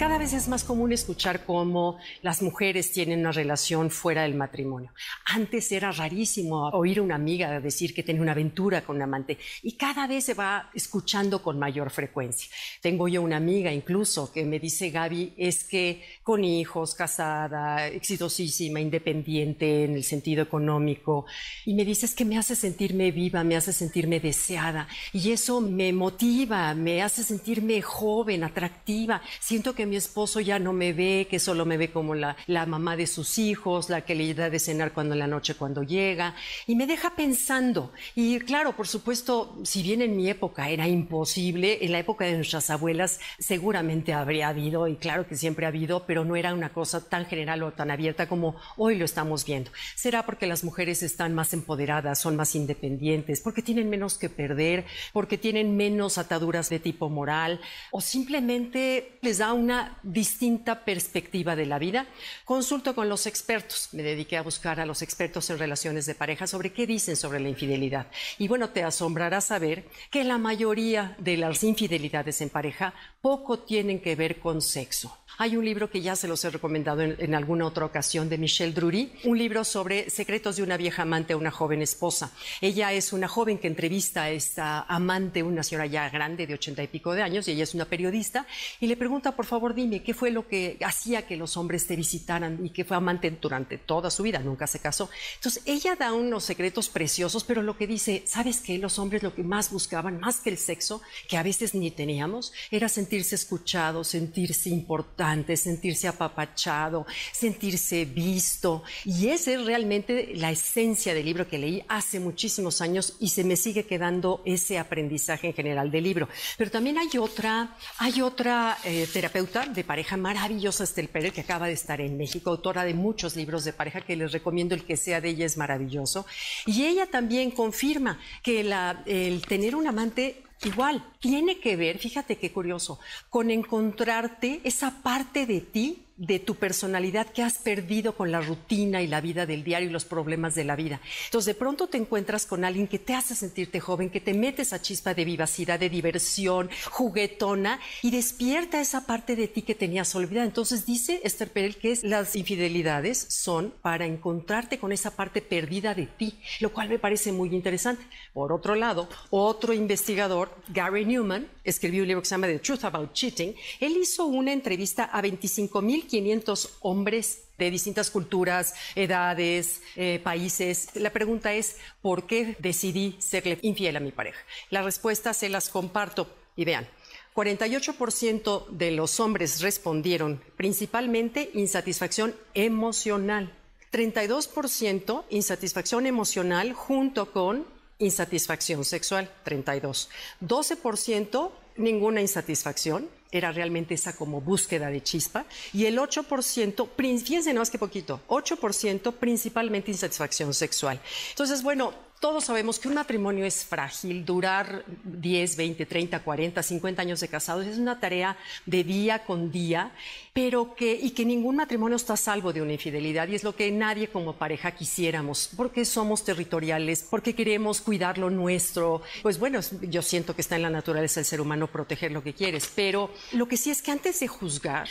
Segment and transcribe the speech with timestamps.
[0.00, 4.94] Cada vez es más común escuchar cómo las mujeres tienen una relación fuera del matrimonio.
[5.26, 9.36] Antes era rarísimo oír a una amiga decir que tenía una aventura con un amante
[9.62, 12.50] y cada vez se va escuchando con mayor frecuencia.
[12.80, 18.80] Tengo yo una amiga incluso que me dice, Gaby, es que con hijos, casada, exitosísima,
[18.80, 21.26] independiente en el sentido económico,
[21.66, 25.60] y me dice, es que me hace sentirme viva, me hace sentirme deseada y eso
[25.60, 29.20] me motiva, me hace sentirme joven, atractiva.
[29.40, 32.64] Siento que mi esposo ya no me ve, que solo me ve como la, la
[32.64, 35.82] mamá de sus hijos, la que le da de cenar cuando en la noche cuando
[35.82, 36.34] llega,
[36.66, 37.92] y me deja pensando.
[38.14, 42.36] Y claro, por supuesto, si bien en mi época era imposible, en la época de
[42.36, 46.72] nuestras abuelas seguramente habría habido, y claro que siempre ha habido, pero no era una
[46.72, 49.70] cosa tan general o tan abierta como hoy lo estamos viendo.
[49.96, 54.84] ¿Será porque las mujeres están más empoderadas, son más independientes, porque tienen menos que perder,
[55.12, 57.60] porque tienen menos ataduras de tipo moral,
[57.90, 62.06] o simplemente les da una distinta perspectiva de la vida.
[62.44, 66.46] Consulto con los expertos, me dediqué a buscar a los expertos en relaciones de pareja
[66.46, 68.06] sobre qué dicen sobre la infidelidad.
[68.38, 74.00] Y bueno, te asombrará saber que la mayoría de las infidelidades en pareja poco tienen
[74.00, 75.16] que ver con sexo.
[75.38, 78.74] Hay un libro que ya se los he recomendado en, alguna otra ocasión de Michelle
[78.74, 82.30] Drury, un libro sobre secretos de una vieja amante a una joven esposa.
[82.60, 86.82] Ella es una joven que entrevista a esta amante, una señora ya grande de ochenta
[86.82, 88.46] y pico de años, y ella es una periodista,
[88.80, 91.96] y le pregunta, por favor, dime, ¿qué fue lo que hacía que los hombres te
[91.96, 94.38] visitaran y que fue amante durante toda su vida?
[94.40, 95.10] Nunca se casó.
[95.36, 98.78] Entonces, ella da unos secretos preciosos, pero lo que dice, ¿sabes qué?
[98.78, 102.52] Los hombres lo que más buscaban, más que el sexo, que a veces ni teníamos,
[102.70, 108.82] era sentirse escuchados, sentirse importantes sentirse apapachado, sentirse visto.
[109.04, 113.44] Y esa es realmente la esencia del libro que leí hace muchísimos años y se
[113.44, 116.28] me sigue quedando ese aprendizaje en general del libro.
[116.58, 121.66] Pero también hay otra, hay otra eh, terapeuta de pareja maravillosa, Estel Pérez, que acaba
[121.66, 124.96] de estar en México, autora de muchos libros de pareja que les recomiendo, el que
[124.96, 126.26] sea de ella es maravilloso.
[126.66, 132.52] Y ella también confirma que el tener un amante Igual, tiene que ver, fíjate qué
[132.52, 133.00] curioso,
[133.30, 139.00] con encontrarte esa parte de ti de tu personalidad que has perdido con la rutina
[139.00, 141.00] y la vida del diario y los problemas de la vida.
[141.24, 144.60] Entonces, de pronto te encuentras con alguien que te hace sentirte joven, que te mete
[144.62, 150.14] esa chispa de vivacidad, de diversión, juguetona y despierta esa parte de ti que tenías
[150.14, 150.44] olvidada.
[150.44, 156.04] Entonces, dice Esther Perel que las infidelidades son para encontrarte con esa parte perdida de
[156.04, 158.04] ti, lo cual me parece muy interesante.
[158.34, 162.84] Por otro lado, otro investigador, Gary Newman, escribió un libro que se llama The Truth
[162.84, 163.54] About Cheating.
[163.80, 170.88] Él hizo una entrevista a 25 mil 500 hombres de distintas culturas, edades, eh, países.
[170.94, 174.40] La pregunta es, ¿por qué decidí serle infiel a mi pareja?
[174.70, 176.88] La respuesta se las comparto y vean.
[177.34, 183.54] 48% de los hombres respondieron principalmente insatisfacción emocional.
[183.92, 187.66] 32% insatisfacción emocional junto con
[187.98, 190.08] insatisfacción sexual, 32.
[190.40, 197.60] 12% ninguna insatisfacción, era realmente esa como búsqueda de chispa, y el 8%, fíjense no
[197.60, 201.00] más que poquito, 8% principalmente insatisfacción sexual.
[201.30, 207.02] Entonces, bueno, todos sabemos que un matrimonio es frágil, durar 10, 20, 30, 40, 50
[207.02, 208.36] años de casados es una tarea
[208.66, 209.92] de día con día,
[210.34, 213.56] pero que, y que ningún matrimonio está a salvo de una infidelidad, y es lo
[213.56, 219.00] que nadie como pareja quisiéramos, porque somos territoriales, porque queremos cuidar lo nuestro.
[219.22, 222.34] Pues bueno, yo siento que está en la naturaleza del ser humano proteger lo que
[222.34, 224.90] quieres, pero lo que sí es que antes de juzgar,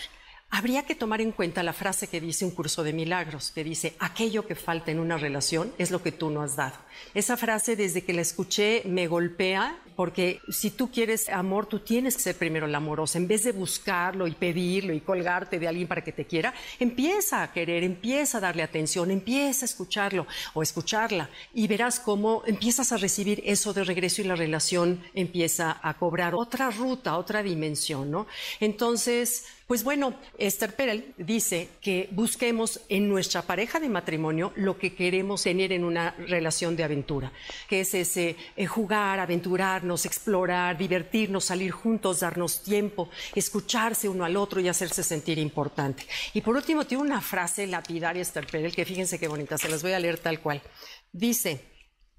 [0.52, 3.96] Habría que tomar en cuenta la frase que dice un curso de milagros, que dice,
[4.00, 6.76] aquello que falta en una relación es lo que tú no has dado.
[7.14, 12.16] Esa frase desde que la escuché me golpea porque si tú quieres amor, tú tienes
[12.16, 13.18] que ser primero la amorosa.
[13.18, 17.44] En vez de buscarlo y pedirlo y colgarte de alguien para que te quiera, empieza
[17.44, 22.92] a querer, empieza a darle atención, empieza a escucharlo o escucharla y verás cómo empiezas
[22.92, 28.10] a recibir eso de regreso y la relación empieza a cobrar otra ruta, otra dimensión,
[28.10, 28.25] ¿no?
[28.62, 34.95] Entonces, pues bueno, Esther Perel dice que busquemos en nuestra pareja de matrimonio lo que
[34.95, 37.31] queremos tener en una relación de aventura,
[37.68, 44.38] que es ese eh, jugar, aventurarnos, explorar, divertirnos, salir juntos, darnos tiempo, escucharse uno al
[44.38, 46.04] otro y hacerse sentir importante.
[46.33, 49.83] Y por último, tiene una frase lapidaria Esther Perel que fíjense qué bonita, se las
[49.83, 50.63] voy a leer tal cual.
[51.12, 51.62] Dice,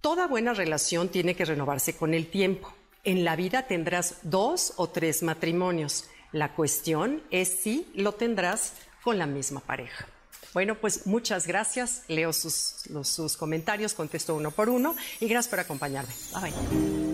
[0.00, 2.72] toda buena relación tiene que renovarse con el tiempo.
[3.02, 8.72] En la vida tendrás dos o tres matrimonios la cuestión es si lo tendrás
[9.02, 10.06] con la misma pareja.
[10.52, 12.02] Bueno, pues muchas gracias.
[12.08, 16.12] Leo sus, comentarios, contesto uno por uno y gracias por acompañarme.
[16.32, 17.09] Bye bye.